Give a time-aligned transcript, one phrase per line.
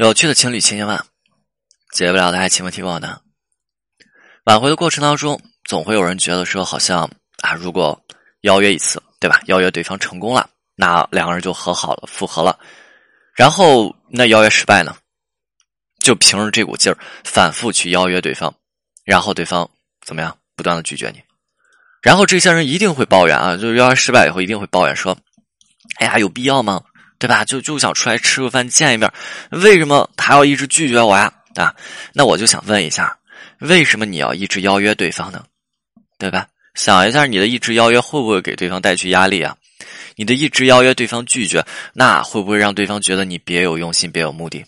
[0.00, 1.04] 有趣的情侣千千万，
[1.92, 3.20] 解不了的爱情问题问的。
[4.44, 7.02] 挽回的过程当中，总会有人觉得说，好像
[7.42, 8.02] 啊，如果
[8.40, 9.42] 邀约一次，对吧？
[9.44, 12.58] 邀约对方成功了，那两个人就和好了，复合了。
[13.36, 14.96] 然后那邀约失败呢，
[15.98, 18.54] 就凭着这股劲儿，反复去邀约对方，
[19.04, 19.70] 然后对方
[20.06, 21.20] 怎么样，不断的拒绝你。
[22.00, 25.14] 然后这些人一定会抱怨啊，就是邀约失败以后一定会抱怨说，
[25.98, 26.82] 哎呀，有必要吗？
[27.20, 27.44] 对吧？
[27.44, 29.12] 就就想出来吃个饭见一面，
[29.50, 31.32] 为什么他要一直拒绝我呀？
[31.54, 31.76] 啊，
[32.14, 33.16] 那我就想问一下，
[33.58, 35.44] 为什么你要一直邀约对方呢？
[36.18, 36.48] 对吧？
[36.74, 39.54] 想一下，你的一直邀约会不会给对方带去压力啊？
[40.16, 44.64] 你的一直邀约对方拒绝，那会不会让对方觉得你别有用心、别有目的？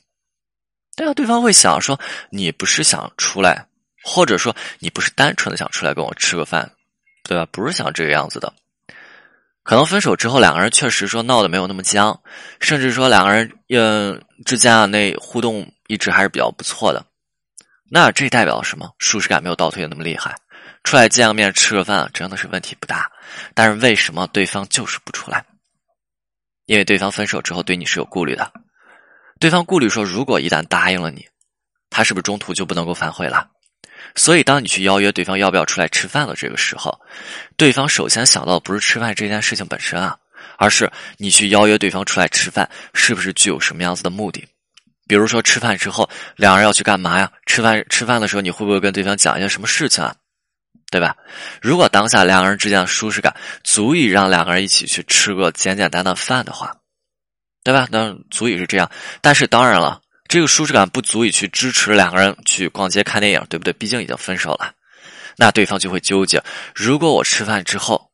[0.94, 1.98] 对啊，对方会想说
[2.30, 3.66] 你不是想出来，
[4.02, 6.70] 或者说你不是单纯的想出来跟我吃个饭，
[7.22, 7.46] 对吧？
[7.50, 8.52] 不是想这个样子的。
[9.62, 12.20] 可能分手之后，两个人确实说闹得没有那么僵，
[12.60, 17.04] 甚至说两个人嗯之间啊那互动一直还是比较不错的。
[17.88, 18.90] 那这代表什么？
[18.98, 20.34] 舒适感没有倒退的那么厉害，
[20.82, 23.10] 出来见个面吃个饭真的是问题不大。
[23.54, 25.44] 但是为什么对方就是不出来？
[26.66, 28.52] 因为对方分手之后对你是有顾虑的，
[29.38, 31.26] 对方顾虑说，如果一旦答应了你，
[31.90, 33.48] 他是不是中途就不能够反悔了？
[34.14, 37.00] 所以，当你去邀约对方要不要出来吃饭的这个时候，
[37.56, 40.16] 对方首先想到的不是吃饭这件事情本身啊，
[40.58, 44.46] 而是你去邀约对方出来吃饭是不是具有什么样子的目的？
[45.08, 47.32] 比如说，吃饭之后两人要去干嘛呀？
[47.46, 50.14] 吃饭吃饭的时候，你会不会跟对方讲一些什么事情啊？
[50.90, 51.16] 对吧？
[51.62, 56.76] 如果当下两个人之间的舒适感足以让两个人一起去吃个简简单单饭的话，
[57.64, 57.88] 对吧？
[57.90, 58.90] 那足以是这样。
[59.22, 60.01] 但是当然了。
[60.32, 63.72] 这个舒适感不足以去支持两个人去逛街看电影，对不对？
[63.74, 64.72] 毕竟已经分手了，
[65.36, 66.42] 那对方就会纠结：
[66.74, 68.10] 如果我吃饭之后，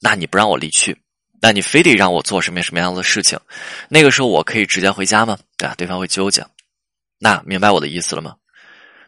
[0.00, 0.96] 那你不让我离去，
[1.42, 3.36] 那你非得让我做什么什么样的事情？
[3.88, 5.36] 那个时候我可以直接回家吗？
[5.58, 5.74] 对吧？
[5.76, 6.46] 对方会纠结。
[7.18, 8.36] 那明白我的意思了吗？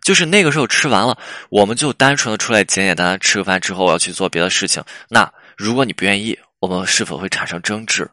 [0.03, 1.17] 就是那个时候吃完了，
[1.51, 4.83] 我们就单纯的出来简简单单吃个饭之后，我要去做别的事情。
[5.09, 8.11] 那如果你不愿意，我们是否会产生争执？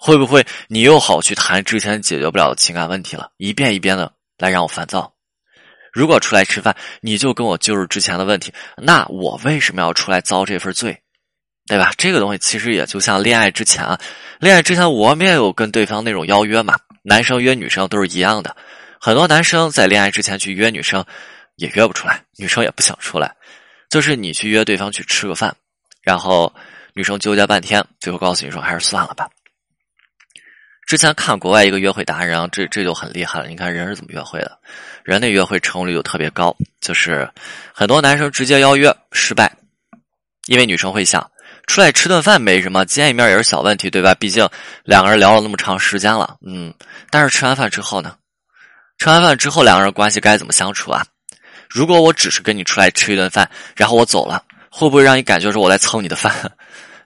[0.00, 3.30] 会不会你又好去谈之前解决不了的情感问题了？
[3.36, 5.12] 一遍一遍的来让我烦躁。
[5.92, 10.98] 如果出来吃饭，你就跟我就是之前的问题，那我为什么要出来遭这份罪？
[11.66, 11.92] 对吧？
[11.98, 14.00] 这个东西其实也就像恋爱之前啊，
[14.40, 18.56] 恋爱之前我们也有跟对方那种邀约嘛，男生约女生都是一样的。
[18.98, 21.04] 很多男生在恋爱之前去约女生，
[21.56, 23.36] 也约不出来，女生也不想出来。
[23.90, 25.54] 就是你去约对方去吃个饭，
[26.02, 26.52] 然后
[26.94, 29.28] 女生纠结半天，最后告诉你说还是算了吧。
[30.90, 33.46] 之前看国外一个约会达人，这这就很厉害了。
[33.46, 34.58] 你看人是怎么约会的，
[35.04, 36.52] 人的约会成功率就特别高。
[36.80, 37.30] 就是
[37.72, 39.52] 很多男生直接邀约失败，
[40.46, 41.30] 因为女生会想
[41.68, 44.16] 出来吃顿饭没什么，见一面也是小问题，对吧？
[44.16, 44.48] 毕竟
[44.82, 46.74] 两个人聊了那么长时间了，嗯。
[47.08, 48.16] 但是吃完饭之后呢？
[48.98, 51.06] 吃完饭之后两个人关系该怎么相处啊？
[51.68, 56.34] 如果我只是跟你出来吃一顿饭，然后我走了，会不会让你感觉说我在蹭你的饭？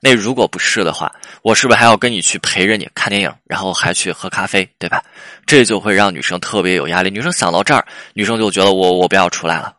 [0.05, 1.11] 那如果不是的话，
[1.41, 5.03] 我是不是还要跟你去陪着你看电影，然后还去喝咖啡，对吧？
[5.47, 7.11] 这就会让女生特别有压力。
[7.11, 7.83] 女生想到这儿，
[8.13, 9.75] 女生就觉得我我不要出来了，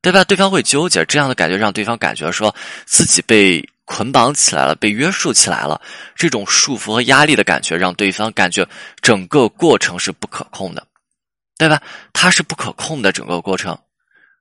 [0.00, 0.24] 对吧？
[0.24, 2.54] 对方会纠结，这样的感觉让对方感觉说
[2.86, 5.78] 自己被捆绑起来了，被约束起来了。
[6.14, 8.66] 这种束缚和压力的感觉，让对方感觉
[9.02, 10.86] 整个过程是不可控的，
[11.58, 11.78] 对吧？
[12.14, 13.78] 它是不可控的整个过程，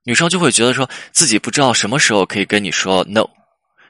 [0.05, 3.27] 女生就会觉得说自己不知道什么时候可以跟你说 no。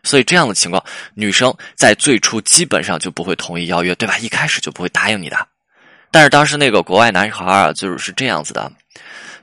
[0.06, 0.82] 所以这样的情况，
[1.16, 4.18] 女生在最初基本上就不会同意邀约，对吧？
[4.20, 5.36] 一开始就不会答应你的。
[6.12, 8.72] 但是当时那个国外男孩啊，就是是这样子的，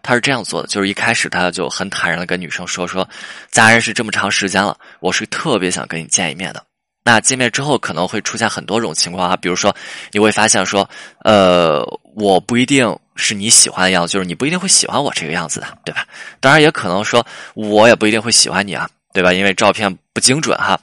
[0.02, 3.06] 他是这样做的，就是一开始他就很坦然的跟女生说说，
[3.50, 6.64] 咱认识这么长时间了，我是特别想跟你见一面的。
[7.04, 9.74] 那见面之后可能会出现很多种情况啊，比如说
[10.12, 10.88] 你会发现说，
[11.24, 11.84] 呃，
[12.14, 16.06] 我不一定是你喜欢的样子，就是你不一定会喜欢我这个样子的，对吧？
[16.40, 18.88] 当然也可能说，我也不一定会喜欢你啊。
[19.14, 19.30] 对吧？
[19.30, 20.78] 因为照片不精准哈，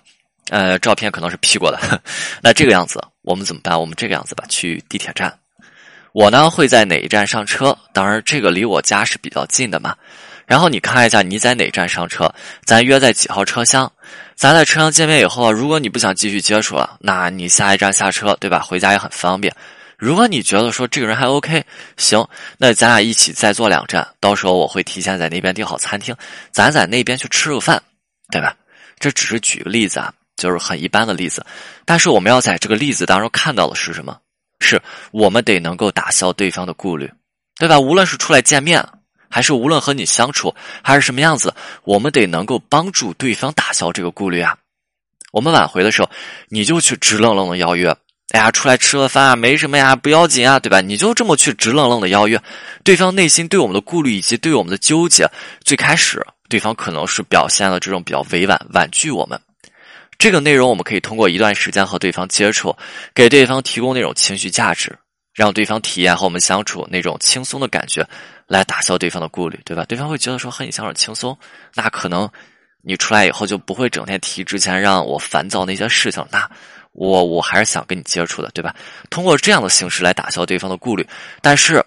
[0.49, 2.01] 呃，照片可能是 P 过的。
[2.41, 3.79] 那这个样子，我们怎么办？
[3.79, 5.37] 我们这个样子吧，去地铁站。
[6.11, 7.77] 我呢会在哪一站上车？
[7.93, 9.95] 当然，这个离我家是比较近的嘛。
[10.47, 12.33] 然后你看一下你在哪站上车，
[12.65, 13.91] 咱约在几号车厢。
[14.35, 18.59] 咱在车厢见面以后，如果你不想继续接触了，那你下一站下车，对吧？
[18.59, 19.53] 回家也很方便。
[19.95, 21.63] 如果你觉得说这个人还 OK，
[21.97, 22.27] 行，
[22.57, 24.07] 那咱俩一起再坐两站。
[24.19, 26.15] 到时候我会提前在那边订好餐厅，
[26.51, 27.79] 咱在那边去吃个饭。
[28.31, 28.55] 对吧？
[28.99, 31.45] 这只是举个例子啊，就是很一般的例子。
[31.85, 34.17] 但是我们要在这个例子当中看到的是什么？
[34.61, 34.81] 是
[35.11, 37.09] 我们得能够打消对方的顾虑，
[37.57, 37.79] 对吧？
[37.79, 38.85] 无论是出来见面，
[39.29, 40.53] 还是无论和你相处，
[40.83, 41.53] 还是什么样子，
[41.85, 44.57] 我们得能够帮助对方打消这个顾虑啊。
[45.31, 46.09] 我们挽回的时候，
[46.49, 47.95] 你就去直愣愣的邀约，
[48.33, 50.81] 哎呀，出来吃个饭啊，没什么呀，不要紧啊，对吧？
[50.81, 52.41] 你就这么去直愣愣的邀约，
[52.83, 55.29] 对方内心对我们的顾虑以及对我们的纠结，
[55.63, 56.19] 最开始
[56.49, 59.39] 对方可能是表现了这种比较委婉婉拒我们。
[60.17, 62.75] 这个内容我们可以通过一段时间和对方接触，
[63.13, 64.97] 给对方提供那种情绪价值，
[65.33, 68.05] 让对方体验和我们相处那种轻松的感觉，
[68.47, 69.85] 来打消对方的顾虑，对吧？
[69.85, 71.37] 对方会觉得说和你相处轻松，
[71.73, 72.29] 那可能
[72.81, 76.49] 你出来以后就不会整天提之前让我烦躁那些事情，那。
[76.91, 78.75] 我我还是想跟你接触的，对吧？
[79.11, 81.07] 通过这样的形式来打消对方的顾虑，
[81.39, 81.81] 但是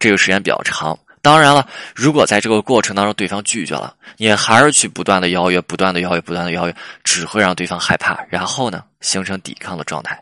[0.00, 0.98] 这个时间比较长。
[1.28, 10.18] 当然了，如果在这个过程当中对方拒绝了，你还是去不断的邀约，不断的邀约，不断的邀约，只会让对方害怕，然后呢，形成抵抗的状态。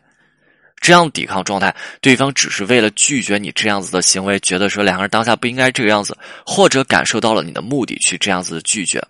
[0.81, 6.13] 这样抵抗状态，对方只是为了拒绝你这样子的行为，觉得说两个人当下不应该这个样子，
[6.45, 9.01] 或者感受到了你的目的去这样子的拒绝。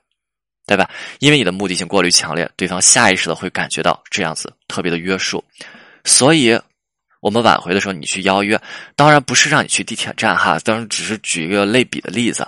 [0.67, 0.88] 对吧？
[1.17, 5.44] 因为你的目的性过于强烈，对方下意识的会感觉到这样子特别的约束，
[6.03, 6.59] 所以，
[7.19, 8.60] 我们挽回的时候，你去邀约，
[8.96, 12.48] 当然不是让你去地铁站哈，当然只是举一个类比的例子。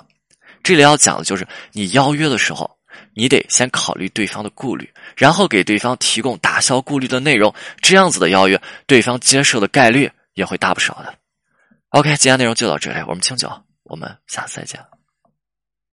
[0.62, 2.70] 这里要讲的就是，你邀约的时候，
[3.14, 11.14] 你得先考虑对方的顾虑，然后给对方提供打消顾虑的内容，这样子的邀约，对方接受的概率也会大不少的。
[11.90, 13.50] OK，今天内容就到这里，我们清酒，
[13.84, 14.99] 我们下次再见。